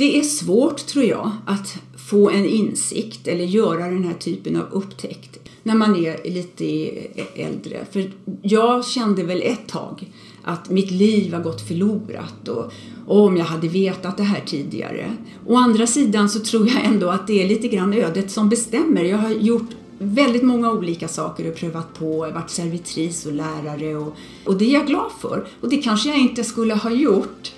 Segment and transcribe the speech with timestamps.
[0.00, 4.66] Det är svårt tror jag att få en insikt eller göra den här typen av
[4.70, 7.86] upptäckt när man är lite e-, äldre.
[7.90, 8.10] För
[8.42, 10.10] jag kände väl ett tag
[10.42, 12.72] att mitt liv har gått förlorat och,
[13.06, 15.16] och om jag hade vetat det här tidigare.
[15.46, 19.04] Å andra sidan så tror jag ändå att det är lite grann ödet som bestämmer.
[19.04, 23.96] Jag har gjort väldigt många olika saker och prövat på, jag varit servitris och lärare
[23.96, 25.46] och, och det är jag glad för.
[25.60, 27.52] Och det kanske jag inte skulle ha gjort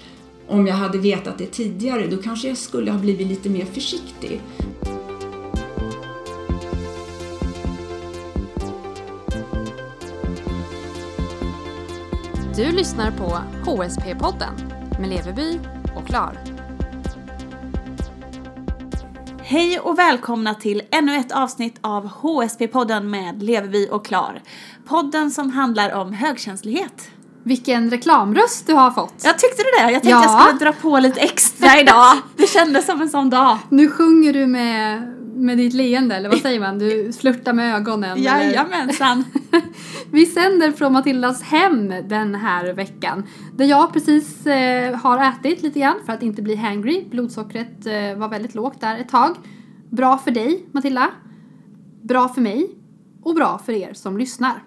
[0.53, 2.07] om jag hade vetat det tidigare.
[2.07, 4.41] Då kanske jag skulle ha blivit lite mer försiktig.
[12.57, 13.39] Du lyssnar på
[13.71, 14.53] HSP-podden
[15.01, 15.59] med Leveby
[15.97, 16.39] och Klar.
[19.39, 24.43] Hej och välkomna till ännu ett avsnitt av HSP-podden med Leveby och Klar.
[24.87, 27.12] Podden som handlar om högkänslighet.
[27.45, 29.15] Vilken reklamröst du har fått!
[29.25, 29.83] Jag tyckte det.
[29.83, 30.23] Jag tänkte Ja.
[30.23, 32.17] jag skulle dra på lite extra idag.
[32.37, 33.59] Det kändes som en sån dag.
[33.69, 35.03] Nu sjunger du med,
[35.37, 36.79] med ditt leende, eller vad säger man?
[36.79, 38.23] Du flörtar med ögonen.
[38.23, 39.25] Jajamensan.
[40.11, 43.27] Vi sänder från Matildas hem den här veckan.
[43.57, 47.05] Där jag precis eh, har ätit lite grann för att inte bli hangry.
[47.11, 49.37] Blodsockret eh, var väldigt lågt där ett tag.
[49.91, 51.09] Bra för dig, Matilda.
[52.03, 52.71] Bra för mig.
[53.23, 54.63] Och bra för er som lyssnar.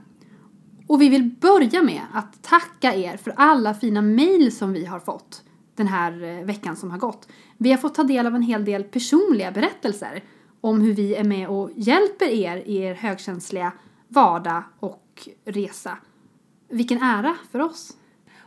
[0.88, 5.00] Och vi vill börja med att tacka er för alla fina mejl som vi har
[5.00, 5.44] fått
[5.76, 7.28] den här eh, veckan som har gått.
[7.58, 10.24] Vi har fått ta del av en hel del personliga berättelser
[10.62, 13.72] om hur vi är med och hjälper er i er högkänsliga
[14.08, 15.98] vardag och resa.
[16.70, 17.94] Vilken ära för oss!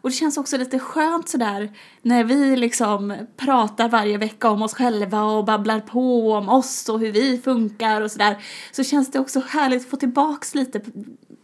[0.00, 1.72] Och det känns också lite skönt sådär
[2.02, 7.00] när vi liksom pratar varje vecka om oss själva och babblar på om oss och
[7.00, 8.44] hur vi funkar och sådär.
[8.72, 10.80] Så känns det också härligt att få tillbaks lite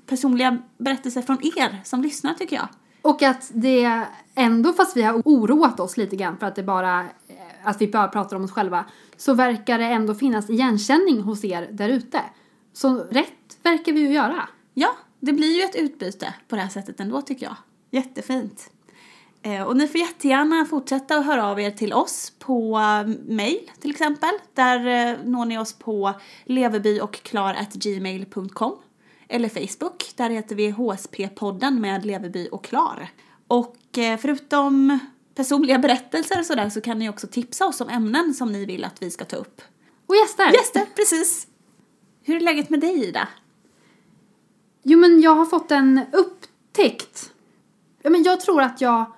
[0.07, 2.69] personliga berättelser från er som lyssnar tycker jag.
[3.03, 4.03] Och att det
[4.35, 7.07] ändå, fast vi har oroat oss lite grann för att det bara, eh,
[7.65, 8.85] att vi bara pratar om oss själva,
[9.17, 12.21] så verkar det ändå finnas igenkänning hos er där ute.
[12.73, 14.49] Så rätt verkar vi ju göra.
[14.75, 14.89] Ja,
[15.21, 17.57] det blir ju ett utbyte på det här sättet ändå tycker jag.
[17.91, 18.71] Jättefint.
[19.43, 23.71] Eh, Och ni får jättegärna fortsätta att höra av er till oss på eh, mail
[23.81, 24.31] till exempel.
[24.55, 24.79] Där
[25.25, 26.13] når ni oss på
[26.45, 28.77] leverbyochklar.gmail.com
[29.29, 33.09] eller Facebook, där heter vi HSP-podden med Leveby och Klar.
[33.49, 34.99] Och eh, förutom
[35.35, 38.85] personliga berättelser och sådär så kan ni också tipsa oss om ämnen som ni vill
[38.85, 39.63] att vi ska ta upp.
[40.07, 40.53] Och gäster!
[40.53, 41.47] Gäster, precis!
[42.23, 43.29] Hur är läget med dig Ida?
[44.83, 47.33] Jo men jag har fått en upptäckt.
[48.03, 49.13] Men jag tror att jag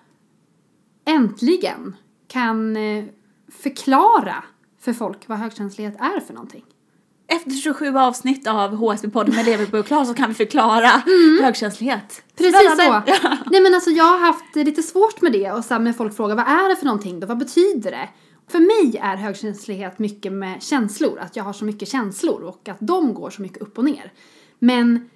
[1.04, 1.96] äntligen
[2.28, 3.04] kan eh,
[3.48, 4.44] förklara
[4.78, 6.64] för folk vad högkänslighet är för någonting.
[7.28, 11.02] Efter 27 avsnitt av HSB-podden med Leverby och Klar så kan vi förklara
[11.42, 12.22] högkänslighet.
[12.36, 12.82] Precis så.
[13.06, 13.36] Ja.
[13.46, 16.16] Nej men alltså jag har haft lite svårt med det och så här, när folk
[16.16, 18.08] frågar vad är det för någonting då, vad betyder det?
[18.48, 22.78] För mig är högkänslighet mycket med känslor, att jag har så mycket känslor och att
[22.80, 24.12] de går så mycket upp och ner.
[24.58, 25.10] Men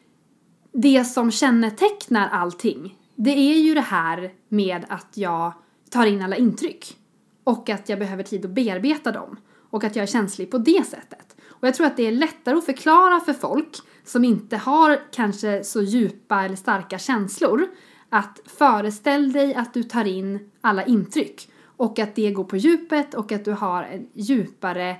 [0.73, 5.53] det som kännetecknar allting, det är ju det här med att jag
[5.91, 6.97] tar in alla intryck.
[7.45, 9.37] Och att jag behöver tid att bearbeta dem.
[9.71, 11.37] Och att jag är känslig på det sättet.
[11.61, 15.65] Och jag tror att det är lättare att förklara för folk som inte har kanske
[15.65, 17.69] så djupa eller starka känslor.
[18.09, 21.51] Att föreställ dig att du tar in alla intryck.
[21.77, 24.97] Och att det går på djupet och att du har en djupare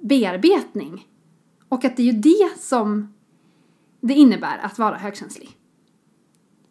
[0.00, 1.06] bearbetning.
[1.68, 3.14] Och att det är ju det som
[4.00, 5.56] det innebär att vara högkänslig.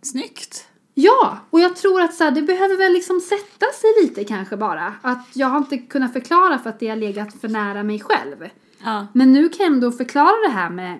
[0.01, 0.67] Snyggt.
[0.93, 4.57] Ja, och jag tror att så här, det behöver väl liksom sätta sig lite kanske
[4.57, 4.93] bara.
[5.01, 8.49] Att jag har inte kunnat förklara för att det har legat för nära mig själv.
[8.83, 9.07] Ja.
[9.13, 10.97] Men nu kan jag ändå förklara det här med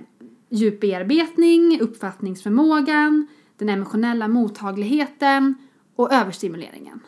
[0.49, 3.27] djup bearbetning, uppfattningsförmågan,
[3.57, 5.55] den emotionella mottagligheten
[5.95, 6.99] och överstimuleringen.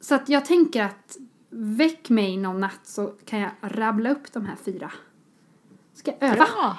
[0.00, 1.16] Så att jag tänker att
[1.50, 4.92] väck mig någon natt så kan jag rabbla upp de här fyra.
[5.94, 6.34] Ska jag öva?
[6.34, 6.78] Bra.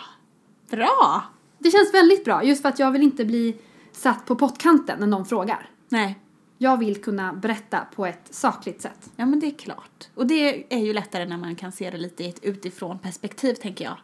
[0.69, 1.23] Bra.
[1.59, 3.57] Det känns väldigt bra, just för att jag vill inte bli
[3.91, 5.69] satt på pottkanten när någon frågar.
[5.89, 6.19] Nej.
[6.63, 9.11] Jag vill kunna berätta på ett sakligt sätt.
[9.15, 10.09] Ja men det är klart.
[10.15, 13.53] Och det är ju lättare när man kan se det lite i ett utifrån perspektiv
[13.53, 13.97] tänker jag.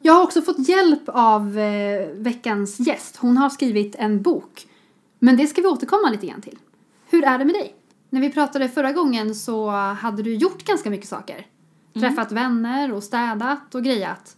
[0.00, 3.16] Jag har också fått hjälp av eh, veckans gäst.
[3.16, 4.66] Hon har skrivit en bok.
[5.18, 6.58] Men det ska vi återkomma lite grann till.
[7.10, 7.74] Hur är det med dig?
[8.10, 11.46] När vi pratade förra gången så hade du gjort ganska mycket saker.
[12.00, 14.36] Träffat vänner och städat och grejat.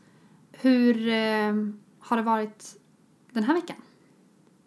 [0.53, 1.55] Hur eh,
[2.01, 2.77] har det varit
[3.33, 3.77] den här veckan?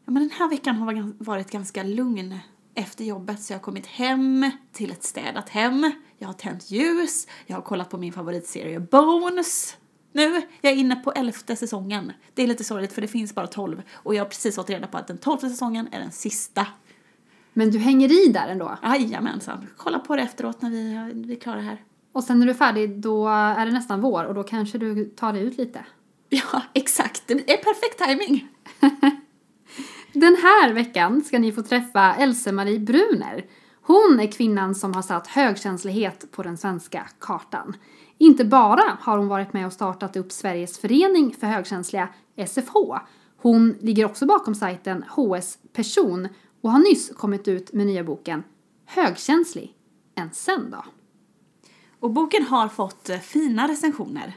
[0.06, 2.40] Ja men den här veckan har varit ganska lugn
[2.80, 5.92] efter jobbet så jag har kommit hem till ett städat hem.
[6.18, 9.78] Jag har tänt ljus, jag har kollat på min favoritserie Bones.
[10.14, 12.12] Nu, jag är inne på elfte säsongen.
[12.34, 14.88] Det är lite sorgligt för det finns bara tolv och jag har precis fått reda
[14.88, 16.68] på att den tolfte säsongen är den sista.
[17.54, 18.78] Men du hänger i där ändå.
[18.84, 19.68] Jajamensan.
[19.78, 21.84] Kolla på det efteråt när vi, vi är klara här.
[22.12, 25.06] Och sen när du är färdig då är det nästan vår och då kanske du
[25.06, 25.86] tar dig ut lite.
[26.30, 27.24] Ja, exakt.
[27.28, 28.48] Det är perfekt timing.
[30.14, 33.46] Den här veckan ska ni få träffa Else-Marie Bruner.
[33.82, 37.76] Hon är kvinnan som har satt högkänslighet på den svenska kartan.
[38.18, 42.10] Inte bara har hon varit med och startat upp Sveriges förening för högkänsliga,
[42.48, 42.76] SFH.
[43.38, 46.28] Hon ligger också bakom sajten HS Person
[46.62, 48.44] och har nyss kommit ut med nya boken
[48.86, 49.74] Högkänslig,
[50.16, 50.86] en sen då.
[52.00, 54.36] Och boken har fått eh, fina recensioner.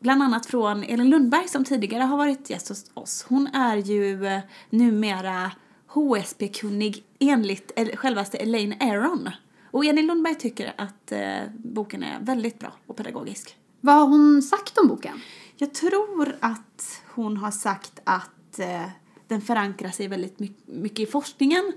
[0.00, 3.24] Bland annat från Elin Lundberg som tidigare har varit gäst hos oss.
[3.28, 5.50] Hon är ju eh, numera
[5.86, 9.30] HSP-kunnig enligt el- självaste Elaine Aron.
[9.70, 13.56] Och Elin Lundberg tycker att eh, boken är väldigt bra och pedagogisk.
[13.80, 15.20] Vad har hon sagt om boken?
[15.56, 18.86] Jag tror att hon har sagt att eh,
[19.28, 21.72] den förankrar sig väldigt my- mycket i forskningen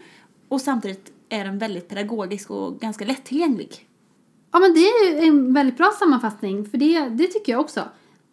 [0.50, 3.88] och samtidigt är den väldigt pedagogisk och ganska lättillgänglig.
[4.52, 7.84] Ja men det är ju en väldigt bra sammanfattning för det, det tycker jag också.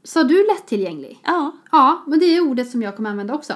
[0.02, 1.20] Sa du lättillgänglig?
[1.25, 3.55] Ja, Ja, men det är ordet som jag kommer använda också.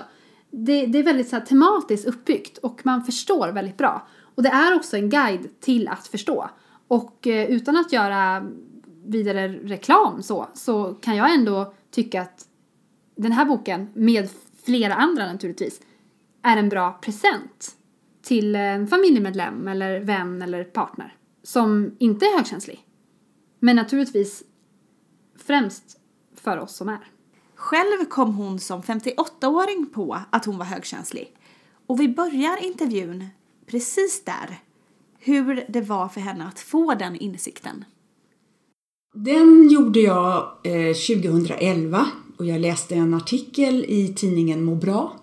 [0.51, 4.09] Det, det är väldigt så här, tematiskt uppbyggt och man förstår väldigt bra.
[4.35, 6.51] Och det är också en guide till att förstå.
[6.89, 8.47] Och eh, utan att göra
[9.05, 12.47] vidare reklam så, så kan jag ändå tycka att
[13.17, 14.29] den här boken, med
[14.65, 15.81] flera andra naturligtvis,
[16.43, 17.77] är en bra present
[18.23, 22.87] till en familjemedlem eller vän eller partner som inte är högkänslig.
[23.61, 24.43] Men naturligtvis
[25.47, 25.99] främst
[26.41, 26.99] för oss som är.
[27.55, 31.33] Själv kom hon som 58-åring på att hon var högkänslig.
[31.87, 33.27] Och vi börjar intervjun
[33.67, 34.59] precis där.
[35.19, 37.85] Hur det var för henne att få den insikten.
[39.15, 45.17] Den gjorde jag eh, 2011 och jag läste en artikel i tidningen Må bra.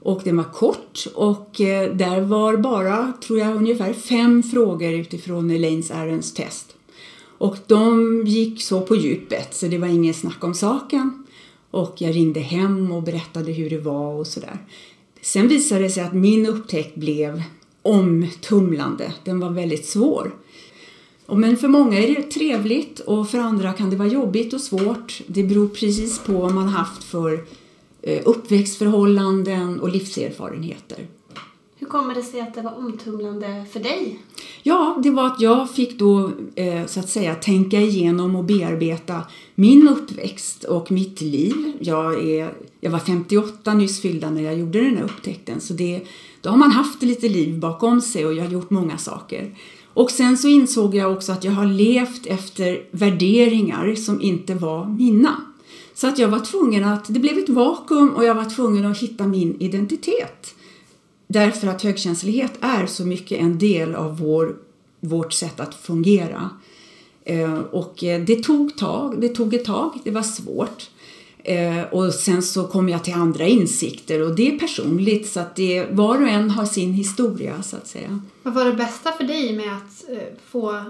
[0.00, 5.50] Och den var kort och eh, där var bara, tror jag, ungefär fem frågor utifrån
[5.50, 6.75] Elaines Arons test.
[7.38, 11.26] Och de gick så på djupet så det var inget snack om saken.
[11.70, 14.58] Och jag ringde hem och berättade hur det var och sådär.
[15.22, 17.42] Sen visade det sig att min upptäckt blev
[17.82, 19.12] omtumlande.
[19.24, 20.34] Den var väldigt svår.
[21.26, 25.22] Men för många är det trevligt och för andra kan det vara jobbigt och svårt.
[25.26, 27.44] Det beror precis på vad man haft för
[28.02, 31.06] eh, uppväxtförhållanden och livserfarenheter.
[31.86, 34.18] Hur kommer det sig att det var omtumlande för dig?
[34.62, 39.22] Ja, det var att jag fick då eh, så att säga tänka igenom och bearbeta
[39.54, 41.72] min uppväxt och mitt liv.
[41.80, 46.00] Jag, är, jag var 58 nyss fyllda när jag gjorde den här upptäckten så det,
[46.40, 49.54] då har man haft lite liv bakom sig och jag har gjort många saker.
[49.94, 54.86] Och sen så insåg jag också att jag har levt efter värderingar som inte var
[54.86, 55.36] mina.
[55.94, 58.98] Så att jag var tvungen att, det blev ett vakuum och jag var tvungen att
[58.98, 60.55] hitta min identitet.
[61.26, 64.56] Därför att högkänslighet är så mycket en del av vår,
[65.00, 66.50] vårt sätt att fungera.
[67.24, 70.90] Eh, och eh, det tog, tag, det tog ett tag, det var svårt.
[71.44, 75.56] Eh, och sen så kom jag till andra insikter och det är personligt så att
[75.56, 78.20] det, var och en har sin historia så att säga.
[78.42, 80.18] Vad var det bästa för dig med att eh,
[80.50, 80.84] få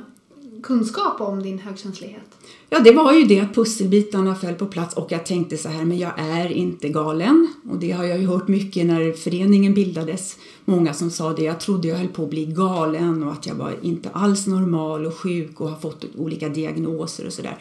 [0.63, 2.37] kunskap om din högkänslighet?
[2.71, 5.85] Ja, det var ju det att pusselbitarna föll på plats och jag tänkte så här,
[5.85, 7.49] men jag är inte galen.
[7.71, 10.37] Och det har jag ju hört mycket när föreningen bildades.
[10.65, 13.55] Många som sa det, jag trodde jag höll på att bli galen och att jag
[13.55, 17.59] var inte alls normal och sjuk och har fått olika diagnoser och sådär.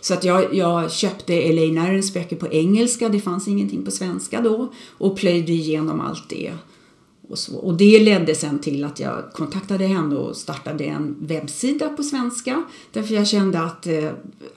[0.00, 4.40] Så att jag, jag köpte Elaine Arons böcker på engelska, det fanns ingenting på svenska
[4.40, 6.52] då, och plöjde igenom allt det.
[7.28, 7.56] Och, så.
[7.56, 12.64] och det ledde sen till att jag kontaktade henne och startade en webbsida på svenska.
[12.92, 14.10] Därför jag kände att eh,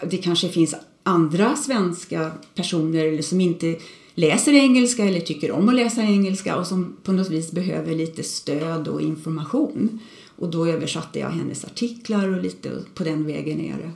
[0.08, 3.78] det kanske finns andra svenska personer eller som inte
[4.16, 8.24] läser engelska eller tycker om att läsa engelska och som på något vis behöver lite
[8.24, 10.00] stöd och information.
[10.38, 13.92] Och då översatte jag hennes artiklar och lite på den vägen är det.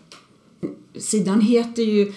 [0.99, 2.13] Sidan heter ju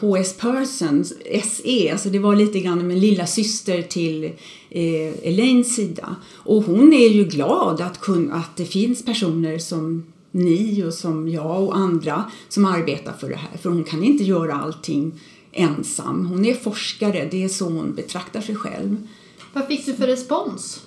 [0.00, 1.04] HS Person,
[1.44, 4.24] SE, alltså det var lite grann min lilla syster till
[4.70, 6.16] eh, Elaines sida.
[6.32, 11.28] Och hon är ju glad att, kun, att det finns personer som ni och som
[11.28, 13.58] jag och andra som arbetar för det här.
[13.58, 15.20] För hon kan inte göra allting
[15.52, 16.26] ensam.
[16.26, 19.08] Hon är forskare, det är så hon betraktar sig själv.
[19.52, 20.80] Vad fick du för respons?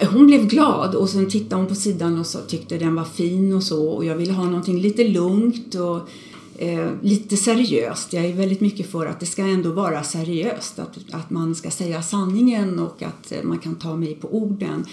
[0.00, 3.52] Hon blev glad och sen tittade hon på sidan och så tyckte den var fin
[3.52, 6.08] och så och jag ville ha någonting lite lugnt och
[6.58, 8.12] eh, lite seriöst.
[8.12, 11.70] Jag är väldigt mycket för att det ska ändå vara seriöst, att, att man ska
[11.70, 14.86] säga sanningen och att eh, man kan ta mig på orden.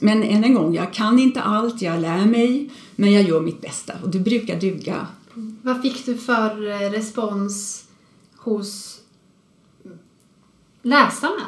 [0.00, 3.60] Men än en gång, jag kan inte allt, jag lär mig, men jag gör mitt
[3.60, 5.06] bästa och det brukar duga.
[5.62, 7.84] Vad fick du för eh, respons
[8.36, 9.00] hos
[10.82, 11.42] läsarna?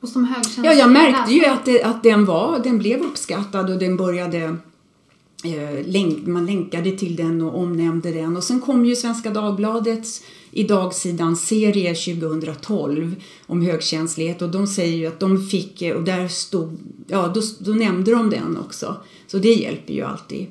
[0.00, 1.54] Och som högkänslig Ja, jag märkte ju läsare.
[1.54, 4.56] att, det, att den, var, den blev uppskattad och den började
[6.24, 8.36] man länkade till den och omnämnde den.
[8.36, 13.14] Och sen kom ju Svenska Dagbladets i dagsidan serie 2012
[13.46, 17.40] om högkänslighet och de säger ju att de fick, eh, och där stod, ja då,
[17.58, 18.96] då nämnde de den också.
[19.26, 20.46] Så det hjälper ju alltid.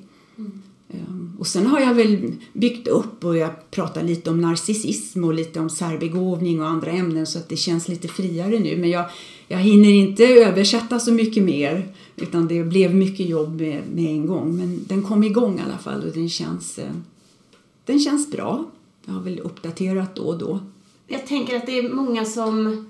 [0.89, 5.33] Ehm, Och sen har jag väl byggt upp och jag pratar lite om narcissism och
[5.33, 8.77] lite om särbegåvning och andra ämnen så att det känns lite friare nu.
[8.77, 9.05] Men jag,
[9.47, 14.27] jag hinner inte översätta så mycket mer utan det blev mycket jobb med, med en
[14.27, 14.57] gång.
[14.57, 16.91] Men den kom igång i alla fall och den känns, eh,
[17.85, 18.65] den känns bra.
[19.05, 20.59] Jag har väl uppdaterat då och då.
[21.07, 22.85] Jag tänker att det är många som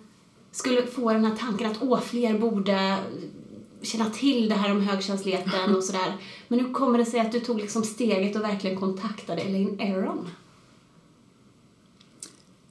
[0.52, 2.98] skulle få den här tanken att åh, fler borde
[3.82, 6.16] känna till det här om högkänsligheten och sådär.
[6.48, 10.28] Men hur kommer det sig att du tog liksom steget och verkligen kontaktade Elaine Aron?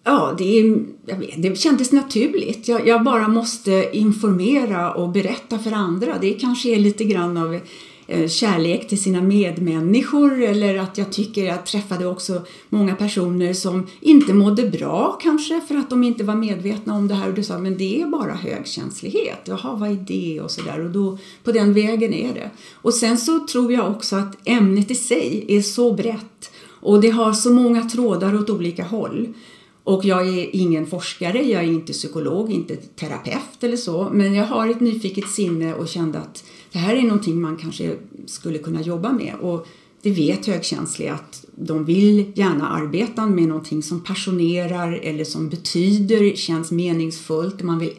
[0.08, 2.68] Ja, det, jag vet, det kändes naturligt.
[2.68, 6.18] Jag, jag bara måste informera och berätta för andra.
[6.20, 7.60] Det kanske är lite grann av
[8.06, 13.86] eh, kärlek till sina medmänniskor eller att jag tycker jag träffade också många personer som
[14.00, 17.44] inte mådde bra kanske för att de inte var medvetna om det här och du
[17.44, 19.40] sa men det är bara högkänslighet.
[19.44, 20.40] Jaha, vad är det?
[20.40, 22.50] Och sådär och då på den vägen är det.
[22.72, 27.10] Och sen så tror jag också att ämnet i sig är så brett och det
[27.10, 29.34] har så många trådar åt olika håll.
[29.87, 34.47] Och jag är ingen forskare, jag är inte psykolog, inte terapeut eller så, men jag
[34.47, 38.83] har ett nyfiket sinne och kände att det här är någonting man kanske skulle kunna
[38.83, 39.35] jobba med.
[39.40, 39.66] Och
[40.02, 46.37] det vet högkänsliga att de vill gärna arbeta med någonting som passionerar eller som betyder,
[46.37, 47.95] känns meningsfullt, man vill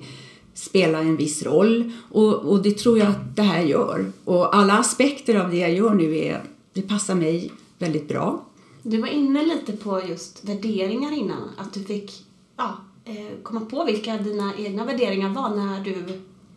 [0.54, 4.12] spela en viss roll och, och det tror jag att det här gör.
[4.24, 8.44] Och alla aspekter av det jag gör nu är, det passar mig väldigt bra.
[8.90, 12.12] Du var inne lite på just värderingar innan, att du fick
[12.58, 15.96] ja, eh, komma på vilka dina egna värderingar var när du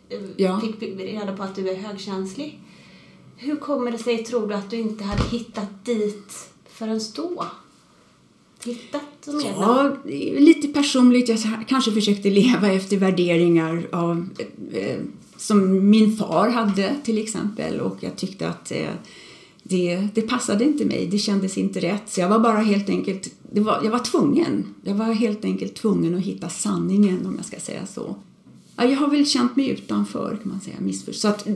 [0.09, 0.61] eh, Ja.
[0.61, 2.59] fick reda på att du är högkänslig.
[3.37, 7.45] Hur kommer det sig, tror du, att du inte hade hittat dit förrän då?
[8.65, 9.53] Hittat och medlem?
[9.55, 9.97] Ja,
[10.39, 11.29] lite personligt.
[11.29, 14.29] Jag kanske försökte leva efter värderingar av,
[14.73, 14.99] eh,
[15.37, 18.71] som min far hade till exempel och jag tyckte att
[19.71, 21.07] det, det passade inte mig.
[21.07, 22.09] Det kändes inte rätt.
[22.09, 24.65] Så jag var bara helt enkelt, det var, jag var tvungen.
[24.83, 28.15] Jag var helt enkelt tvungen att hitta sanningen om jag ska säga så.
[28.75, 31.21] Ja, jag har väl känt mig utanför kan man säga, missförstådd.
[31.21, 31.47] Så att,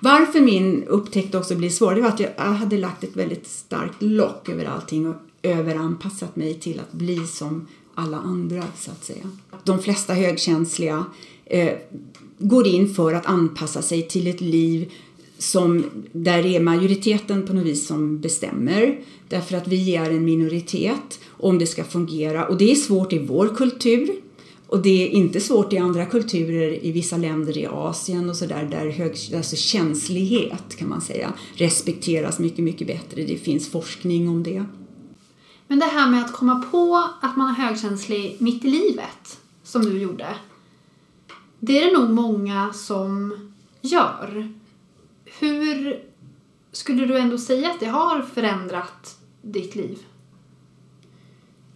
[0.00, 3.46] varför min upptäckt också blev svår, det var att jag jag hade lagt ett väldigt
[3.46, 9.04] starkt lock över allting och överanpassat mig till att bli som alla andra så att
[9.04, 9.30] säga.
[9.64, 11.04] De flesta högkänsliga
[11.44, 11.72] eh,
[12.38, 14.92] går in för att anpassa sig till ett liv
[15.38, 18.98] som, där det är majoriteten på något vis som bestämmer
[19.28, 23.18] därför att vi är en minoritet om det ska fungera och det är svårt i
[23.18, 24.10] vår kultur
[24.66, 28.68] och det är inte svårt i andra kulturer i vissa länder i Asien och sådär
[28.70, 33.24] där hög, alltså känslighet kan man säga respekteras mycket, mycket bättre.
[33.24, 34.64] Det finns forskning om det.
[35.66, 39.84] Men det här med att komma på att man är högkänslig mitt i livet, som
[39.84, 40.26] du gjorde,
[41.60, 43.34] det är det nog många som
[43.80, 44.54] gör.
[45.38, 46.02] Hur
[46.72, 49.98] skulle du ändå säga att det har förändrat ditt liv?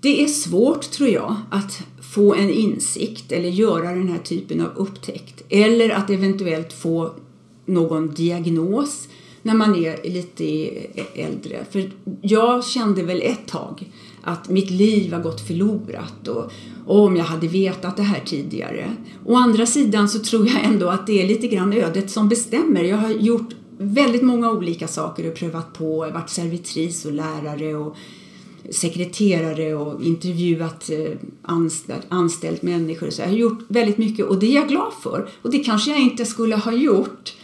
[0.01, 1.83] Det är svårt tror jag att
[2.15, 7.15] få en insikt eller göra den här typen av upptäckt eller att eventuellt få
[7.67, 9.09] någon diagnos
[9.43, 10.71] när man är lite
[11.15, 11.65] äldre.
[11.71, 11.91] För
[12.23, 13.85] jag kände väl ett tag
[14.29, 16.53] att mitt liv har gått förlorat och,
[16.87, 18.97] och om jag hade vetat det här tidigare.
[19.25, 22.85] Å andra sidan så tror jag ändå att det är lite grann ödet som bestämmer.
[22.85, 26.05] Jag har gjort väldigt många olika saker och prövat på.
[26.05, 27.97] Jag har varit servitris och lärare och
[28.71, 33.11] sekreterare och intervjuat eh, anställt, anställt människor.
[33.11, 35.29] Så jag har gjort väldigt mycket och det är jag glad för.
[35.43, 37.35] Och det kanske jag inte skulle ha gjort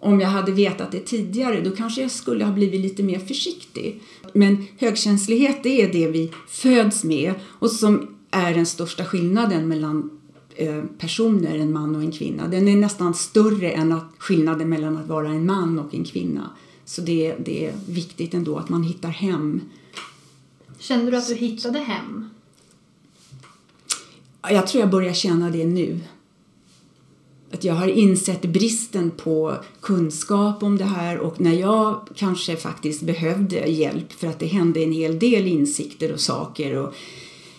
[0.00, 1.60] om jag hade vetat det tidigare.
[1.60, 4.00] Då kanske jag skulle ha blivit lite mer försiktig.
[4.34, 10.20] Men högkänslighet det är det vi föds med och som är den största skillnaden mellan
[10.56, 12.48] eh, personer, en man och en kvinna.
[12.48, 16.50] Den är nästan större än att skillnaden mellan att vara en man och en kvinna.
[16.84, 19.60] Så det, det är viktigt ändå att man hittar hem
[20.82, 22.30] Kände du att du hittade hem?
[24.42, 26.00] Jag tror jag börjar känna det nu.
[27.52, 33.02] Att jag har insett bristen på kunskap om det här och när jag kanske faktiskt
[33.02, 36.94] behövde hjälp för att det hände en hel del insikter och saker och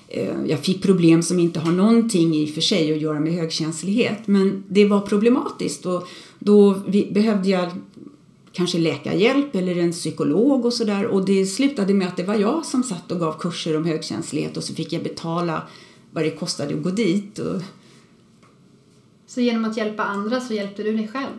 [0.07, 3.33] eh, jag fick problem som inte har någonting i och för sig att göra med
[3.33, 6.07] högkänslighet men det var problematiskt och
[6.39, 7.71] då vi, behövde jag
[8.51, 12.65] kanske läkarhjälp eller en psykolog och sådär och det slutade med att det var jag
[12.65, 15.61] som satt och gav kurser om högkänslighet och så fick jag betala
[16.11, 17.39] vad det kostade att gå dit.
[17.39, 17.61] Och,
[19.33, 21.33] så genom att hjälpa andra så hjälpte du dig själv?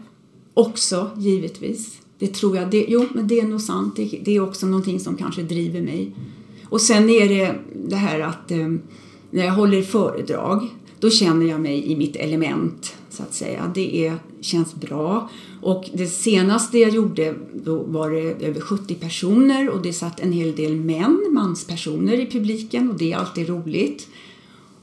[0.54, 1.98] Också, givetvis.
[2.18, 2.70] Det tror jag.
[2.70, 3.96] Det, jo, men det är nog sant.
[3.96, 6.14] Det, det, är också någonting som kanske driver mig.
[6.68, 7.54] Och sen är det
[7.88, 8.68] det här att eh,
[9.30, 10.68] när jag håller föredrag
[11.00, 13.72] då känner jag mig i mitt element så att säga.
[13.74, 15.30] Det är, känns bra.
[15.62, 20.32] Och det senaste jag gjorde då var det över 70 personer och det satt en
[20.32, 24.08] hel del män, manspersoner i publiken och det är alltid roligt.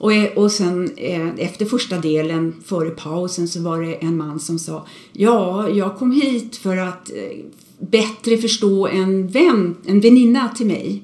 [0.01, 4.39] Och, eh, och sen eh, efter första delen, före pausen, så var det en man
[4.39, 7.45] som sa Ja, jag kom hit för att eh,
[7.79, 11.03] bättre förstå en vän, en väninna till mig.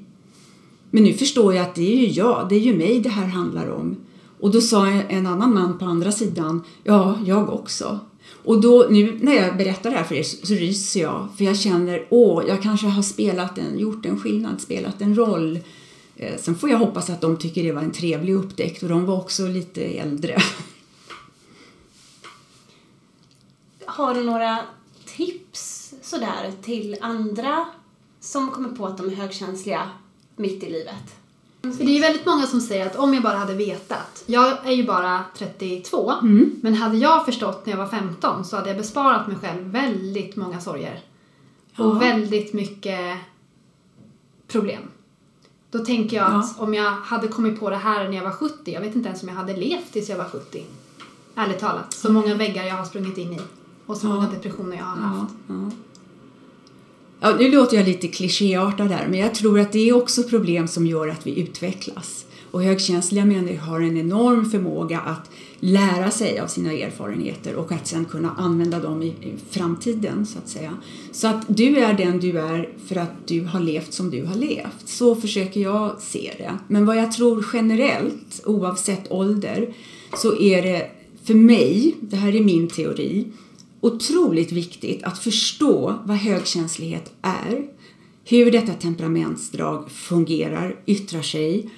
[0.91, 3.27] Men nu förstår jag att det är ju jag, det är ju mig det här
[3.27, 3.95] handlar om.
[4.39, 7.99] Och då sa en annan man på andra sidan, ja, jag också.
[8.43, 11.45] Och då, nu när jag berättar det här för er så, så ryser jag, för
[11.45, 15.59] jag känner, åh, jag kanske har spelat en, gjort en skillnad, spelat en roll.
[16.19, 19.05] Eh, sen får jag hoppas att de tycker det var en trevlig upptäckt och de
[19.05, 20.38] var också lite äldre.
[23.86, 24.59] Har du några
[25.05, 27.65] tips sådär till andra
[28.19, 29.89] som kommer på att de är högkänsliga
[30.36, 31.15] mitt i livet?
[31.62, 34.24] För det är ju väldigt många som säger att om jag bara hade vetat.
[34.25, 36.12] Jag är ju bara 32.
[36.21, 36.59] Mm.
[36.63, 40.36] Men hade jag förstått när jag var 15 så hade jag besparat mig själv väldigt
[40.36, 41.00] många sorger.
[41.75, 41.83] Ja.
[41.83, 43.17] Och väldigt mycket
[44.47, 44.81] problem.
[45.77, 48.72] Då tänker jag att om jag hade kommit på det här när jag var 70,
[48.72, 50.63] jag vet inte ens om jag hade levt tills jag var 70.
[51.36, 51.93] Ärligt talat.
[51.93, 53.39] Så många väggar jag har sprungit in i.
[53.86, 54.13] Och så Ja.
[54.13, 55.34] många depressioner jag har haft.
[55.48, 55.72] Ja, ja.
[57.19, 60.67] Ja, nu låter jag lite klichéartad där, men jag tror att det är också problem
[60.67, 62.25] som gör att vi utvecklas.
[62.51, 67.87] Och högkänsliga människor har en enorm förmåga att lära sig av sina erfarenheter och att
[67.87, 70.77] sen kunna använda dem i, i framtiden, så att säga.
[71.11, 74.35] Så att du är den du är för att du har levt som du har
[74.35, 74.87] levt.
[74.87, 76.53] Så försöker jag se det.
[76.67, 79.73] Men vad jag tror generellt, oavsett ålder,
[80.17, 80.91] så är det
[81.23, 83.27] för mig, det här är min teori,
[83.81, 87.67] otroligt viktigt att förstå vad högkänslighet är,
[88.25, 91.69] hur detta temperamentsdrag fungerar, yttrar sig,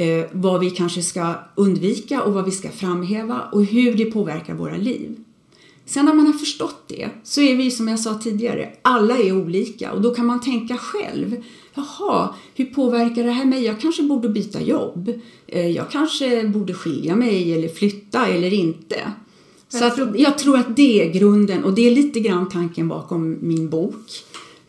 [0.00, 4.54] eh, vad vi kanske ska undvika och vad vi ska framhäva och hur det påverkar
[4.54, 5.16] våra liv.
[5.86, 9.32] Sen när man har förstått det så är vi som jag sa tidigare, alla är
[9.32, 11.36] olika och då kan man tänka själv.
[11.74, 13.64] Jaha, hur påverkar det här mig?
[13.64, 15.12] Jag kanske borde byta jobb.
[15.46, 19.12] Eh, Jag kanske borde skilja mig eller flytta eller inte.
[19.68, 23.38] Så att jag tror att det är grunden och det är lite grann tanken bakom
[23.40, 24.06] min bok.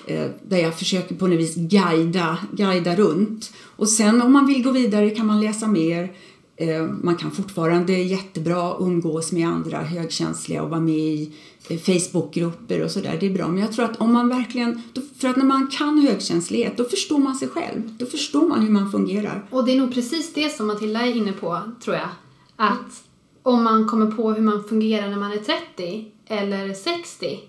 [0.05, 3.53] Eh, där jag försöker på något vis guida, guida runt.
[3.75, 6.11] Och sen om man vill gå vidare kan man läsa mer.
[6.55, 11.31] Eh, man kan fortfarande jättebra umgås med andra högkänsliga och vara med i
[11.69, 13.17] eh, Facebookgrupper och sådär.
[13.19, 13.47] Det är bra.
[13.47, 14.81] Men jag tror att om man verkligen,
[15.19, 17.95] för att när man kan högkänslighet då förstår man sig själv.
[17.97, 19.45] Då förstår man hur man fungerar.
[19.49, 22.09] Och det är nog precis det som Matilda är inne på, tror jag.
[22.55, 23.03] Att
[23.43, 27.39] om man kommer på hur man fungerar när man är 30 eller 60,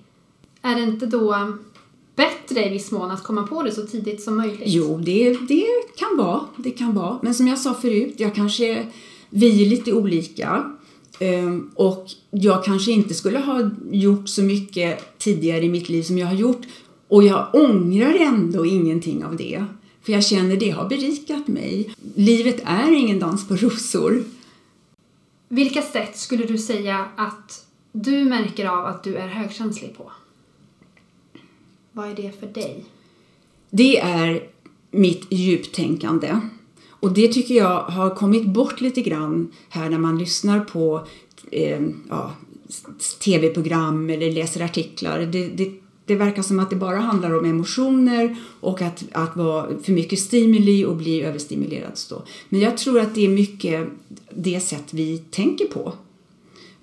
[0.63, 1.53] är det inte då
[2.17, 4.63] bättre i viss mån att komma på det så tidigt som möjligt?
[4.65, 6.41] Jo, det, det kan vara.
[6.57, 7.19] Det kan vara.
[7.23, 8.87] Men som jag sa förut, jag kanske,
[9.31, 10.73] vi är lite olika.
[11.19, 16.19] Ehm, Och jag kanske inte skulle ha gjort så mycket tidigare i mitt liv som
[16.19, 16.63] jag har gjort.
[17.09, 19.65] Och jag ångrar ändå ingenting av det.
[20.03, 21.95] För jag känner det har berikat mig.
[22.15, 24.25] Livet är ingen dans på rosor.
[25.49, 30.13] Vilka sätt skulle du säga att du märker av att du är högkänslig på?
[31.93, 32.85] Vad är det för dig?
[33.71, 34.43] Det är
[34.91, 36.41] mitt djuptänkande.
[36.89, 41.07] Och det tycker jag har kommit bort lite grann här när man lyssnar på
[41.51, 42.33] eh, ja,
[43.25, 45.21] tv-program eller läser artiklar.
[45.21, 45.73] Det, det,
[46.07, 50.19] det verkar som att det bara handlar om emotioner och att, att vara för mycket
[50.19, 51.99] stimuli och bli överstimulerad.
[51.99, 52.23] Så.
[52.49, 53.89] Men jag tror att det är mycket
[54.31, 55.93] det sätt vi tänker på.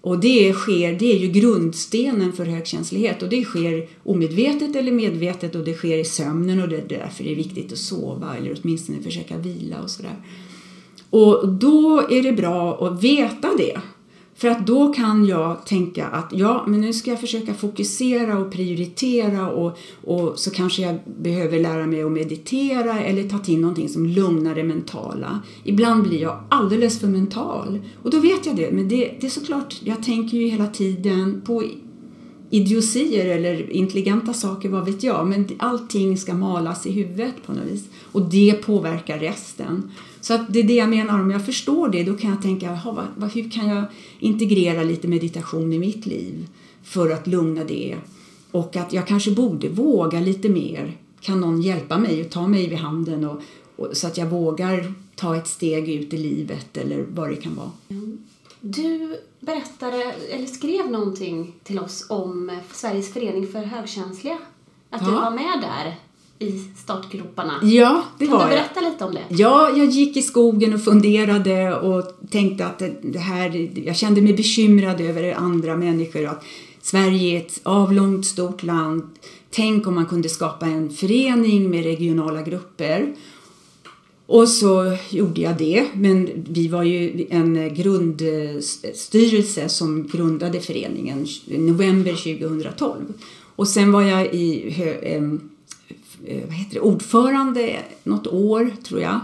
[0.01, 5.55] Och det, sker, det är ju grundstenen för högkänslighet och det sker omedvetet eller medvetet
[5.55, 8.59] och det sker i sömnen och det är därför det är viktigt att sova eller
[8.61, 10.15] åtminstone försöka vila och sådär.
[11.09, 13.81] Och då är det bra att veta det.
[14.39, 18.51] För att då kan jag tänka att ja, men nu ska jag försöka fokusera och
[18.51, 23.89] prioritera och, och så kanske jag behöver lära mig att meditera eller ta till någonting
[23.89, 25.39] som lugnar det mentala.
[25.63, 28.71] Ibland blir jag alldeles för mental och då vet jag det.
[28.71, 31.63] Men det, det är såklart, jag tänker ju hela tiden på
[32.49, 35.27] idiosier eller intelligenta saker, vad vet jag.
[35.27, 37.83] Men allting ska malas i huvudet på något vis.
[38.11, 39.91] Och det påverkar resten.
[40.21, 42.65] Så att det är det jag menar, om jag förstår det då kan jag tänka,
[42.65, 43.83] jaha, vad, hur kan jag
[44.19, 46.47] integrera lite meditation i mitt liv
[46.83, 47.97] för att lugna det?
[48.51, 50.97] Och att jag kanske borde våga lite mer.
[51.21, 53.41] Kan någon hjälpa mig och ta mig vid handen och,
[53.75, 57.55] och, så att jag vågar ta ett steg ut i livet eller vad det kan
[57.55, 57.71] vara.
[58.61, 64.37] Du berättade, eller skrev någonting till oss om Sveriges förening för högkänsliga.
[64.89, 65.21] Att du Ja.
[65.21, 65.95] var med där
[66.39, 67.53] i startgroparna.
[67.63, 68.59] Ja, det kan var du jag.
[68.59, 69.23] berätta lite om det?
[69.29, 74.33] Ja, jag gick i skogen och funderade och tänkte att det här, jag kände mig
[74.33, 76.25] bekymrad över andra människor.
[76.25, 76.43] Att
[76.81, 79.03] Sverige är ett avlångt, stort land.
[79.51, 83.13] Tänk om man kunde skapa en förening med regionala grupper.
[84.25, 91.57] Och så gjorde jag det, men vi var ju en grundstyrelse som grundade föreningen i
[91.57, 93.13] november 2012.
[93.55, 94.75] Och sen var jag i
[96.25, 99.19] Eh, vad heter det, ordförande något år, tror jag.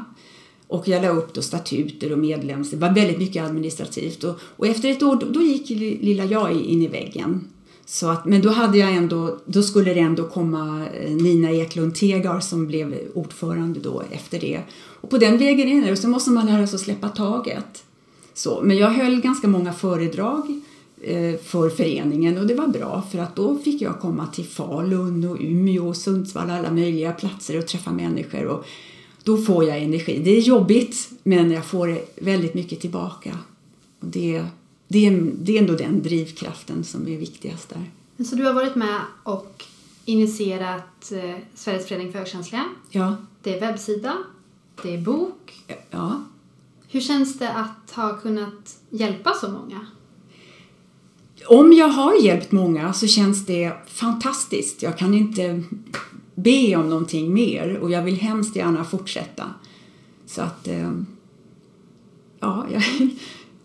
[0.67, 2.71] Och jag la upp då statuter och medlems...
[2.71, 4.23] Det var väldigt mycket administrativt.
[4.23, 5.69] Och, och efter ett år, då, då gick
[6.01, 7.47] lilla jag in i väggen.
[7.85, 11.95] Så att, men då, hade jag ändå, då skulle det ändå komma eh, Nina Eklund
[11.95, 14.61] Tegar som blev ordförande då efter det.
[15.01, 15.91] Och på den vägen är det.
[15.91, 17.83] Och så måste man lära sig att släppa taget.
[18.33, 20.61] Så, men jag höll ganska många föredrag
[21.43, 25.37] för föreningen och det var bra för att då fick jag komma till Falun och
[25.39, 28.65] Umeå och Sundsvall alla möjliga platser och träffa människor och
[29.23, 30.21] då får jag energi.
[30.23, 33.37] Det är jobbigt men jag får väldigt mycket tillbaka.
[33.99, 34.45] Och det,
[34.87, 37.91] det, är, det är ändå den drivkraften som är viktigast där.
[38.25, 39.63] Så du har varit med och
[40.05, 42.65] initierat eh, Sveriges förening för högkänsliga.
[42.89, 44.17] Ja, Det är webbsida,
[44.83, 45.63] det är bok.
[45.89, 46.23] ja.
[46.87, 49.87] Hur känns det att ha kunnat hjälpa så många?
[51.47, 54.81] Om jag har hjälpt många så känns det fantastiskt.
[54.81, 55.63] Jag kan inte
[56.35, 59.43] be om någonting mer och jag vill hemskt gärna fortsätta.
[60.25, 60.91] Så att, eh,
[62.39, 62.83] ja, jag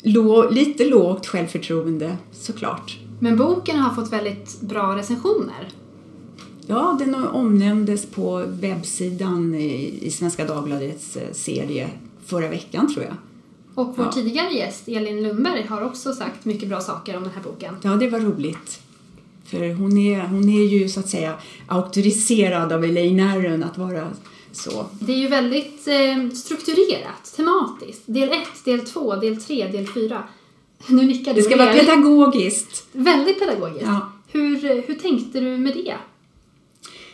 [0.52, 2.98] lite lågt självförtroende såklart.
[3.20, 5.68] Men boken har fått väldigt bra recensioner.
[6.66, 11.90] Ja, den omnämndes på webbsidan i, i Svenska Dagbladets eh, serie
[12.26, 13.14] förra veckan tror jag.
[13.74, 14.12] Och vår Ja.
[14.12, 17.76] tidigare gäst, Elin Lundberg, har också sagt mycket bra saker om den här boken.
[17.82, 18.80] Ja, det var roligt.
[19.44, 21.34] För hon är, hon är ju så att säga
[21.68, 24.08] auktoriserad av Elaine Aron att vara
[24.52, 24.86] så.
[25.00, 28.02] Det är ju väldigt eh, strukturerat, tematiskt.
[28.06, 30.22] Del 1, del 2, del 3, del 4.
[30.86, 32.86] Nu nickar du Det ska vara pedagogiskt.
[32.92, 33.84] Väldigt pedagogiskt.
[33.86, 34.12] Ja.
[34.32, 35.94] Hur, hur tänkte du med det?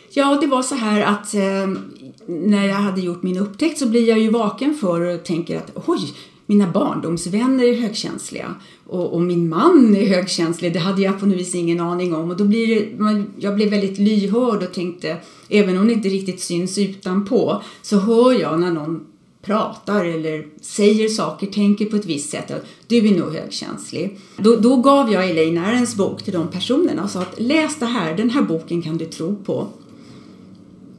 [0.09, 1.81] Ja, det var så här att eh,
[2.25, 5.71] när jag hade gjort min upptäckt så blir jag ju vaken för och tänker att
[5.85, 6.13] oj,
[6.47, 8.55] mina barndomsvänner är högkänsliga
[8.85, 10.73] och, och min man är högkänslig.
[10.73, 13.55] Det hade jag på något vis ingen aning om och då blir det, man, jag
[13.55, 15.17] blev väldigt lyhörd och tänkte,
[15.49, 19.05] även om det inte riktigt syns utanpå, så hör jag när någon
[19.41, 22.51] pratar eller säger saker, tänker på ett visst sätt,
[22.87, 24.19] du är nog högkänslig.
[24.37, 27.85] Då, då gav jag Elaine Arens bok till de personerna och sa att läs det
[27.85, 29.67] här, den här boken kan du tro på.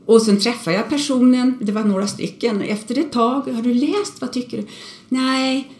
[0.08, 4.20] Och sen träffade jag personen, det var några stycken, efter ett tag, har du läst,
[4.20, 4.66] vad tycker du?
[5.08, 5.72] Nej,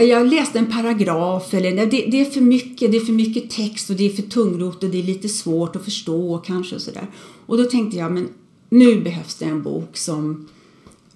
[0.00, 3.50] jag läste en paragraf eller nej, det, det är för mycket, det är för mycket
[3.50, 6.82] text och det är för tungrot och det är lite svårt att förstå kanske och
[6.82, 7.10] sådär.
[7.46, 8.28] Och då tänkte jag, men
[8.68, 10.48] nu behövs det en bok som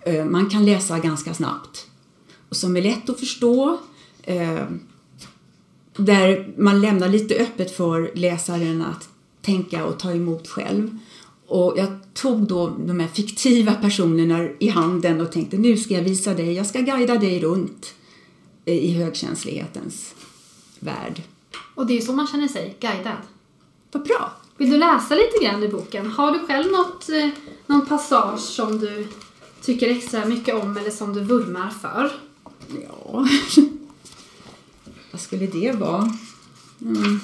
[0.06, 1.86] eh, man kan läsa ganska snabbt
[2.48, 3.78] och som är lätt att förstå.
[4.22, 4.64] Eh,
[5.96, 9.08] där man lämnar lite öppet för läsaren att
[9.42, 10.98] tänka och ta emot själv.
[11.50, 16.02] Och jag tog då de här fiktiva personerna i handen och tänkte nu ska jag
[16.02, 17.94] visa dig, jag ska guida dig runt
[18.64, 20.14] i högkänslighetens
[20.78, 21.22] värld.
[21.74, 23.16] Och det är ju så man känner sig, guidad.
[23.92, 24.32] Vad bra!
[24.56, 26.06] Vill du läsa lite grann ur boken?
[26.06, 27.28] Har du själv något, eh,
[27.66, 29.08] någon passage som du
[29.62, 32.12] tycker extra mycket om eller som du vurmar för?
[32.82, 33.28] Ja,
[35.10, 36.12] vad skulle det vara?
[36.82, 37.20] Mm.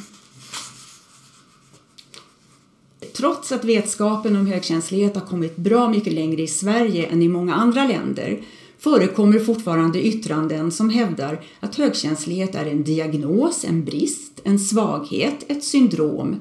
[3.17, 7.55] Trots att vetskapen om högkänslighet har kommit bra mycket längre i Sverige än i många
[7.55, 8.41] andra länder
[8.79, 15.65] förekommer fortfarande yttranden som hävdar att högkänslighet är en diagnos, en brist, en svaghet, ett
[15.65, 16.37] syndrom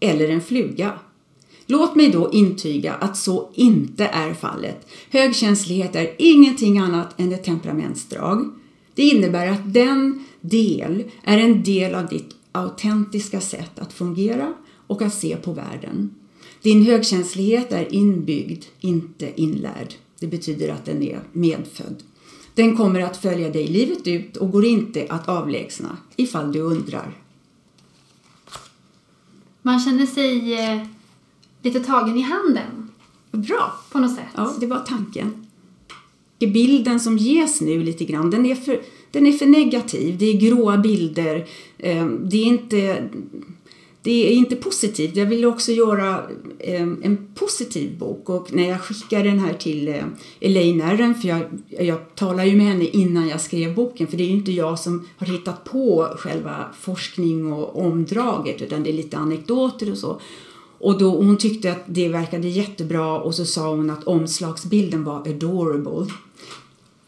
[0.00, 0.92] eller en fluga.
[1.66, 4.88] Låt mig då intyga att så inte är fallet.
[5.10, 8.54] Högkänslighet är ingenting annat än ett temperamentsdrag.
[8.94, 14.54] Det innebär att den del är en del av ditt autentiska sätt att fungera
[14.92, 16.10] och att se på världen.
[16.62, 19.94] Din högkänslighet är inbyggd, inte inlärd.
[20.18, 22.02] Det betyder att den är medfödd.
[22.54, 27.18] Den kommer att följa dig livet ut och går inte att avlägsna ifall du undrar.
[29.62, 30.86] Man känner sig eh,
[31.62, 32.90] lite tagen i handen
[33.30, 33.72] Bra!
[33.92, 34.24] på något sätt.
[34.34, 35.46] Ja, det var tanken.
[36.38, 40.18] Bilden som ges nu lite grann, den är för, den är för negativ.
[40.18, 41.46] Det är gråa bilder.
[41.78, 43.08] eh, Det är inte
[44.02, 45.16] det är inte positivt.
[45.16, 46.22] Jag ville också göra
[46.58, 50.04] eh, en positiv bok och när jag skickade den här till eh,
[50.40, 54.22] Elaine Erren, för jag, jag talade ju med henne innan jag skrev boken för det
[54.22, 58.94] är ju inte jag som har hittat på själva forskning och omdraget utan det är
[58.94, 60.20] lite anekdoter och så.
[60.78, 65.28] Och då, hon tyckte att det verkade jättebra och så sa hon att omslagsbilden var
[65.28, 66.06] adorable.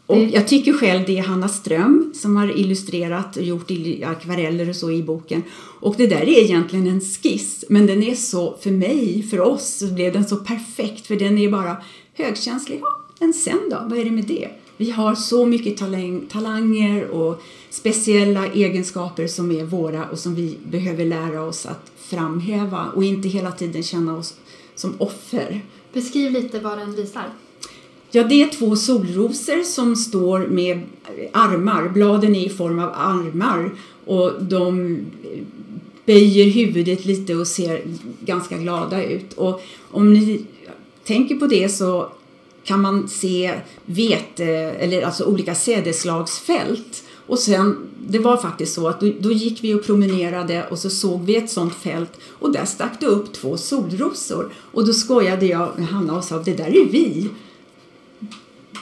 [0.07, 3.71] Och jag tycker själv det är Hanna Ström som har illustrerat och gjort
[4.05, 5.43] akvareller och så i boken.
[5.79, 9.77] Och det där är egentligen en skiss, men den är så, för mig, för oss,
[9.77, 11.77] så blev den så perfekt för den är bara
[12.13, 12.79] högkänslig.
[12.81, 14.49] Ja, men sen då, vad är det med det?
[14.77, 20.57] Vi har så mycket talang, talanger och speciella egenskaper som är våra och som vi
[20.65, 24.33] behöver lära oss att framhäva och inte hela tiden känna oss
[24.75, 25.61] som offer.
[25.93, 27.29] Beskriv lite vad den visar.
[28.15, 30.81] Ja, det är två solrosor som står med
[31.31, 31.89] armar.
[31.89, 33.71] Bladen är i form av armar
[34.05, 34.97] och de
[36.05, 37.81] böjer huvudet lite och ser
[38.19, 39.33] ganska glada ut.
[39.33, 40.45] Och om ni
[41.03, 42.11] tänker på det så
[42.63, 43.53] kan man se
[43.85, 44.45] vete,
[44.79, 47.03] eller alltså olika sädeslagsfält.
[47.27, 50.89] Och sen, det var faktiskt så att då, då, gick vi och promenerade och så
[50.89, 54.53] såg vi ett sånt fält och där stack det upp två solrosor.
[54.71, 57.29] Och då skojade jag med Hanna och sa det där är vi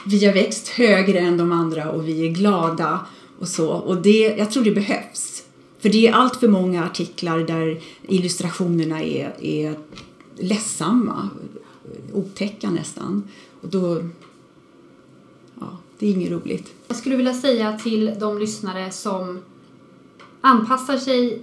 [0.06, 3.06] vi har växt högre än de andra och vi är glada
[3.38, 3.70] och så.
[3.70, 5.44] Och det, jag tror det behövs.
[5.78, 9.78] För det är allt för många artiklar där illustrationerna är, är
[10.36, 11.28] ledsamma,
[12.12, 13.22] otäcka nästan.
[13.60, 14.02] Och då,
[15.60, 16.72] ja, det är inget roligt.
[16.88, 19.42] Jag skulle vilja säga till de lyssnare som
[20.40, 21.42] anpassar sig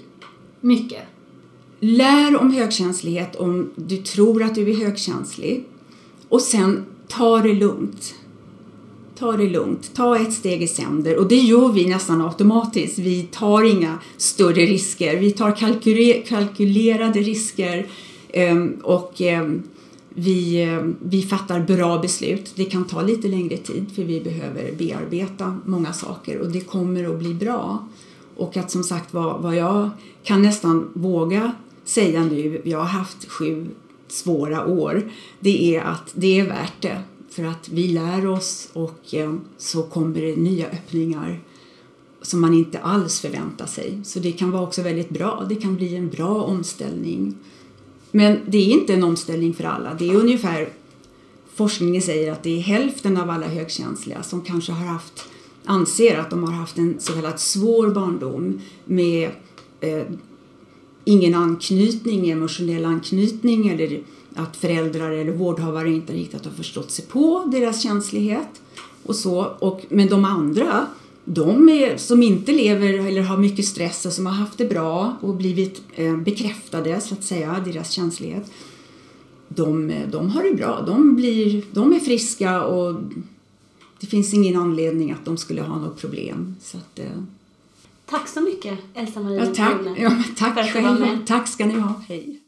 [0.61, 1.03] mycket.
[1.79, 5.65] Lär om högkänslighet om du tror att du är högkänslig.
[6.29, 8.15] Och sen ta det lugnt
[9.21, 12.99] ta det lugnt, ta ett steg i sänder och det gör vi nästan automatiskt.
[12.99, 15.55] Vi tar inga större risker, vi tar
[16.25, 17.87] kalkylerade risker
[18.29, 19.63] ehm, och ehm,
[20.09, 22.51] vi, ehm, vi fattar bra beslut.
[22.55, 27.13] Det kan ta lite längre tid för vi behöver bearbeta många saker och det kommer
[27.13, 27.87] att bli bra.
[28.35, 29.89] Och att som sagt vad, vad jag
[30.23, 31.51] kan nästan våga
[31.85, 33.67] säga nu, jag har haft sju
[34.07, 36.97] svåra år, det är att det är värt det
[37.31, 41.39] för att vi lär oss och eh, så kommer det nya öppningar
[42.21, 44.01] som man inte alls förväntar sig.
[44.03, 45.45] Så det kan vara också väldigt bra.
[45.49, 47.35] Det kan bli en bra omställning.
[48.11, 49.93] Men det är inte en omställning för alla.
[49.93, 50.69] Det är ungefär,
[51.53, 55.25] forskningen säger att det är hälften av alla högkänsliga som kanske har haft,
[55.65, 59.31] anser att de har haft en så kallad svår barndom med
[59.79, 60.03] eh,
[61.05, 64.01] ingen anknytning, emotionell anknytning eller
[64.35, 68.61] att föräldrar eller vårdhavare inte riktigt har förstått sig på deras känslighet.
[69.03, 69.55] Och så.
[69.59, 70.87] Och, men de andra,
[71.25, 75.17] de är, som inte lever eller har mycket stress och som har haft det bra
[75.21, 78.51] och blivit eh, bekräftade, så att säga, deras känslighet,
[79.47, 80.83] de, eh, de har det bra.
[80.87, 83.01] De, blir, de är friska och
[83.99, 86.55] det finns ingen anledning att de skulle ha något problem.
[86.61, 87.05] Så att, eh,
[88.11, 91.25] Tack så mycket Elsa-Marie ja, tack, ja, tack själv.
[91.25, 92.01] Tack ska ni ha.
[92.07, 92.41] Hej.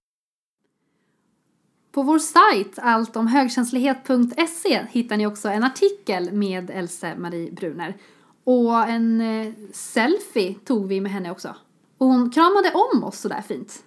[1.91, 7.97] På vår sajt alltomhögkänslighet.se hittar ni också en artikel med Else Marie Bruner.
[8.43, 11.56] Och en eh, selfie tog vi med henne också.
[11.97, 13.84] Och hon kramade om oss sådär fint.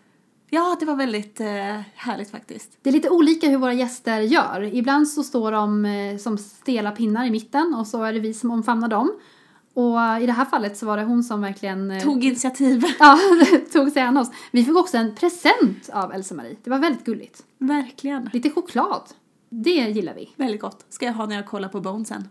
[0.50, 2.78] Ja, det var väldigt eh, härligt faktiskt.
[2.82, 4.74] Det är lite olika hur våra gäster gör.
[4.74, 8.34] Ibland så står de eh, som stela pinnar i mitten och så är det vi
[8.34, 9.12] som omfamnar dem.
[9.76, 12.84] Och i det här fallet så var det hon som verkligen eh, tog initiativ.
[12.98, 13.18] Ja,
[13.72, 14.30] tog sig an oss.
[14.50, 16.56] Vi fick också en present av Elsa-Marie.
[16.64, 17.44] Det var väldigt gulligt.
[17.58, 18.30] Verkligen.
[18.32, 19.02] Lite choklad.
[19.48, 20.30] Det gillar vi.
[20.36, 20.86] Väldigt gott.
[20.88, 22.28] Ska jag ha när jag kollar på Bone sen.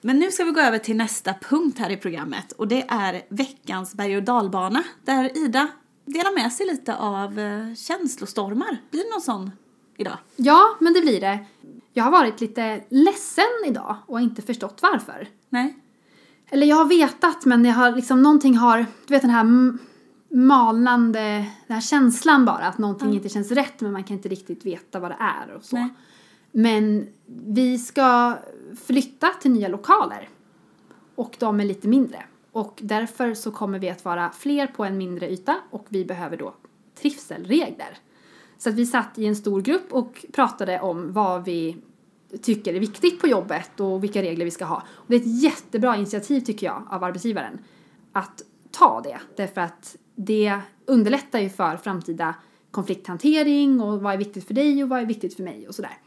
[0.00, 3.22] Men nu ska vi gå över till nästa punkt här i programmet och det är
[3.28, 5.68] veckans berg och dalbana där Ida
[6.04, 8.78] delar med sig lite av eh, känslostormar.
[8.90, 9.50] Blir det någon sån
[9.96, 10.18] idag?
[10.36, 11.38] Ja, men det blir det.
[11.92, 15.28] Jag har varit lite ledsen idag och inte förstått varför.
[15.48, 15.76] Nej.
[16.50, 19.72] Eller jag har vetat men jag har liksom någonting har, du vet den här
[20.28, 21.20] malande,
[21.66, 23.16] den här känslan bara att någonting mm.
[23.16, 25.76] inte känns rätt men man kan inte riktigt veta vad det är och så.
[25.76, 25.88] Nej.
[26.52, 27.08] Men
[27.46, 28.38] vi ska
[28.86, 30.28] flytta till nya lokaler
[31.14, 32.22] och de är lite mindre.
[32.52, 36.36] Och därför så kommer vi att vara fler på en mindre yta och vi behöver
[36.36, 36.54] då
[37.00, 37.98] trivselregler.
[38.58, 41.76] Så att vi satt i en stor grupp och pratade om vad vi
[42.42, 44.82] tycker är viktigt på jobbet och vilka regler vi ska ha.
[44.90, 47.58] Och det är ett jättebra initiativ tycker jag av arbetsgivaren
[48.12, 52.34] att ta det därför att det underlättar ju för framtida
[52.70, 55.98] konflikthantering och vad är viktigt för dig och vad är viktigt för mig och sådär.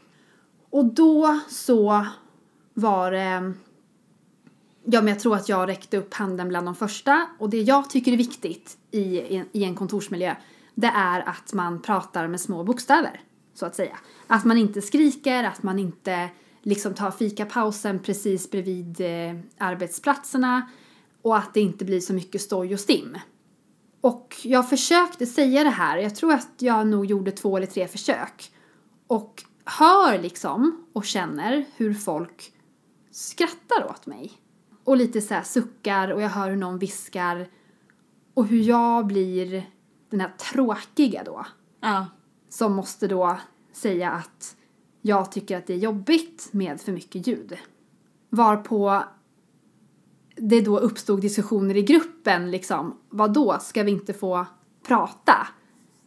[0.70, 2.06] Och då så
[2.74, 3.52] var det
[4.84, 7.90] Ja, men jag tror att jag räckte upp handen bland de första och det jag
[7.90, 9.00] tycker är viktigt i,
[9.52, 10.34] i en kontorsmiljö
[10.74, 13.20] det är att man pratar med små bokstäver,
[13.54, 13.98] så att säga.
[14.26, 16.28] Att man inte skriker, att man inte
[16.62, 20.70] liksom tar fikapausen precis bredvid eh, arbetsplatserna
[21.22, 23.18] och att det inte blir så mycket stoj och stim.
[24.00, 27.88] Och jag försökte säga det här, jag tror att jag nog gjorde två eller tre
[27.88, 28.52] försök.
[29.06, 32.52] Och hör liksom och känner hur folk
[33.10, 34.32] skrattar åt mig.
[34.84, 37.48] Och lite så här suckar och jag hör hur någon viskar.
[38.34, 39.70] Och hur jag blir
[40.10, 41.46] den här tråkiga då.
[41.80, 42.06] Ja.
[42.52, 43.38] Som måste då
[43.72, 44.56] säga att
[45.02, 47.58] jag tycker att det är jobbigt med för mycket ljud.
[48.30, 49.02] Varpå
[50.36, 52.98] det då uppstod diskussioner i gruppen liksom.
[53.08, 54.46] Vad då ska vi inte få
[54.86, 55.46] prata?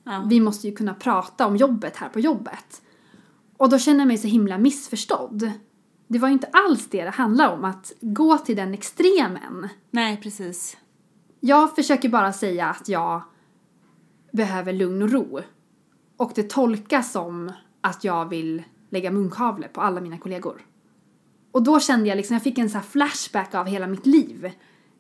[0.04, 0.26] Ja.
[0.30, 2.82] Vi måste ju kunna prata om jobbet här på jobbet.
[3.58, 5.52] Och då känner jag mig så himla missförstådd.
[6.08, 9.68] Det var ju inte alls det det handlade om, att gå till den extremen.
[9.92, 10.78] Nej, precis.
[11.40, 13.22] Jag försöker bara säga att jag
[14.32, 15.42] behöver lugn och ro.
[16.18, 17.52] Och det tolkas som
[17.82, 20.62] att jag vill lägga munkavle på alla mina kollegor.
[21.52, 24.52] Och då kände jag liksom, jag fick en så här flashback av hela mitt liv.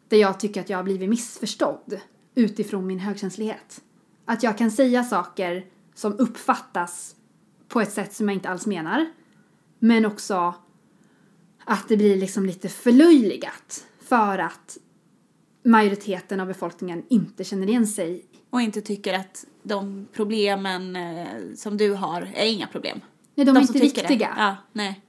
[0.07, 1.99] Där jag tycker att jag har blivit missförstådd
[2.35, 3.81] utifrån min högkänslighet.
[4.25, 7.15] Att jag kan säga saker som uppfattas
[7.67, 9.05] på ett sätt som jag inte alls menar.
[9.79, 10.55] Men också
[11.65, 14.77] att det blir liksom lite förlöjligat för att
[15.63, 18.25] majoriteten av befolkningen inte känner igen sig.
[18.55, 23.01] Och inte tycker att de problemen eh, som du har är inga problem.
[23.35, 24.33] Nej, de, är som inte viktiga.
[24.37, 25.01] Ja, nej.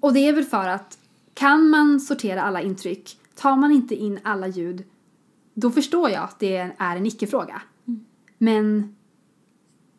[0.00, 0.98] Och det är väl för att
[1.34, 4.84] kan man sortera alla intryck, tar man inte in alla ljud,
[5.54, 7.62] då förstår jag att det är en icke-fråga.
[8.38, 8.96] Men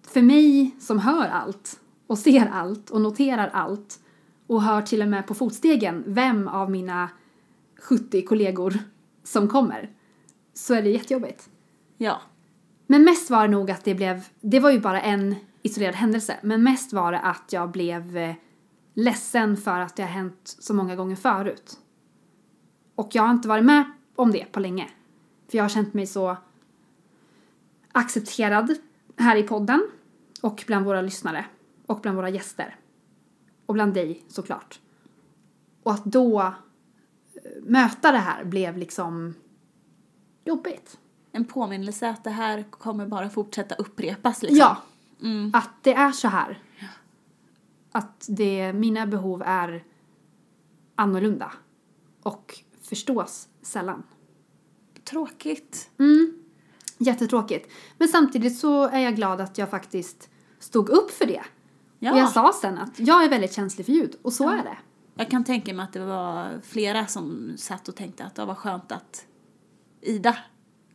[0.07, 3.99] för mig som hör allt och ser allt och noterar allt
[4.47, 7.09] och hör till och med på fotstegen vem av mina
[7.79, 8.79] 70 kollegor
[9.23, 9.91] som kommer
[10.53, 11.49] så är det jättejobbigt.
[11.97, 12.21] Ja.
[12.87, 16.37] Men mest var det nog att det blev, det var ju bara en isolerad händelse,
[16.43, 18.35] men mest var det att jag blev eh,
[18.93, 21.79] ledsen för att det har hänt så många gånger förut.
[22.95, 24.89] Och jag har inte varit med om det på länge.
[25.47, 26.37] För jag har känt mig så
[27.91, 28.77] accepterad
[29.17, 29.89] här i podden
[30.41, 31.45] och bland våra lyssnare
[31.85, 32.75] och bland våra gäster.
[33.65, 34.79] Och bland dig såklart.
[35.83, 36.51] Och att då eh,
[37.63, 39.33] möta det här blev liksom
[40.45, 40.99] jobbigt.
[41.35, 44.57] En påminnelse att det här kommer bara fortsätta upprepas liksom.
[44.59, 44.77] Ja,
[45.21, 45.51] Mm.
[45.53, 46.59] att det är så här.
[47.91, 49.83] Att det, mina behov är
[50.95, 51.51] annorlunda
[52.23, 54.03] och förstås sällan.
[55.03, 55.89] Tråkigt.
[55.99, 56.33] Mm.
[56.97, 57.71] Jättetråkigt.
[57.97, 61.43] Men samtidigt så är jag glad att jag faktiskt stod upp för det.
[61.99, 62.11] Ja.
[62.11, 64.77] Och jag sa sen att jag är väldigt känslig för ljud och så är det.
[65.15, 68.55] Jag kan tänka mig att det var flera som satt och tänkte att det var
[68.55, 69.25] skönt att
[70.01, 70.37] Ida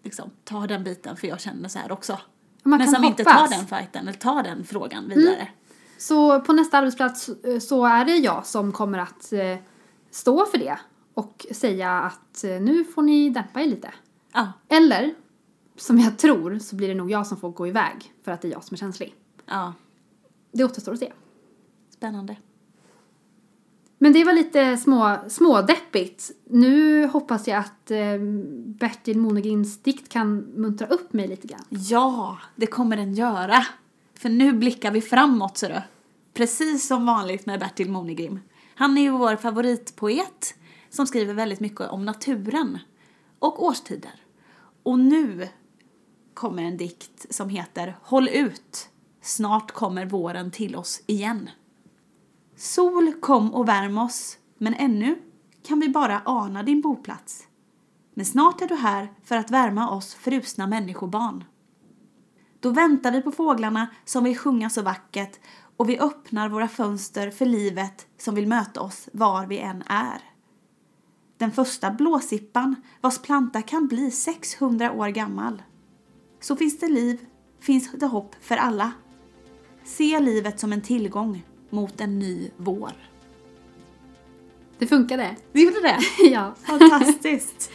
[0.03, 2.19] liksom tar den biten för jag känner så här också.
[2.63, 3.51] Man Men som inte tar hoppas.
[3.51, 5.49] den fighten eller tar den frågan vidare.
[5.99, 9.57] Så på nästa arbetsplats eh, så är det jag som kommer att eh,
[10.11, 10.79] stå för det
[11.15, 13.91] och säga att eh, nu får ni dämpa er lite.
[14.33, 15.15] Ja, Eller,
[15.77, 18.49] som jag tror, så blir det nog jag som får gå iväg för att det
[18.49, 19.15] är jag som är känslig.
[19.47, 19.75] ja.
[20.53, 21.13] Det återstår att se.
[21.91, 22.37] Spännande.
[24.03, 26.31] Men det var lite små, smådeppigt.
[26.45, 28.19] Nu hoppas jag att eh,
[28.65, 31.65] Bertil Monegrims dikt kan muntra upp mig lite grann.
[31.69, 33.67] Ja, det kommer den göra.
[34.15, 35.83] För nu blickar vi framåt, ser du.
[36.35, 38.41] Precis som vanligt med Bertil Monegrim.
[38.75, 40.55] Han är ju vår favoritpoet
[40.91, 42.79] som skriver väldigt mycket om naturen
[43.39, 44.15] och årstider.
[44.83, 45.49] Och nu
[46.35, 48.89] kommer en dikt som heter Håll ut,
[49.23, 51.51] snart kommer våren till oss igen.
[52.61, 55.19] Sol kom och värm oss, men ännu
[55.63, 57.47] kan vi bara ana din boplats.
[58.15, 61.45] Men snart är du här för att värma oss frusna människobarn.
[62.61, 65.41] Då väntar vi på fåglarna som vill sjunga så vackert
[65.77, 70.23] och vi öppnar våra fönster för livet som vill möta oss var vi än är.
[71.39, 75.63] Den första blåsippan vars planta kan bli 600 år gammal.
[76.41, 77.27] Så finns det liv,
[77.61, 78.93] finns det hopp för alla.
[79.85, 82.93] Se livet som en tillgång mot en ny vår.
[84.79, 85.37] Det funkade.
[85.53, 85.99] Det gjorde det?
[86.31, 86.55] ja.
[86.63, 87.71] Fantastiskt!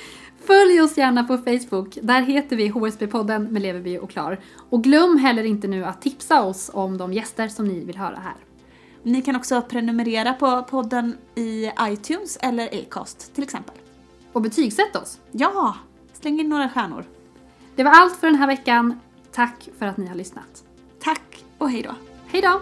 [0.46, 1.98] Följ oss gärna på Facebook.
[2.02, 4.40] Där heter vi HSB-podden med Leverby och Klar.
[4.70, 8.16] Och glöm heller inte nu att tipsa oss om de gäster som ni vill höra
[8.16, 8.36] här.
[9.04, 13.76] Ni kan också prenumerera på podden i iTunes eller Acast till exempel.
[14.34, 15.20] Och betygsätt oss.
[15.32, 15.76] Ja,
[16.14, 17.06] släng in några stjärnor.
[17.76, 19.00] Det var allt för den här veckan.
[19.32, 20.64] Tack för att ni har lyssnat.
[21.00, 21.82] Tack och hej
[22.42, 22.62] då!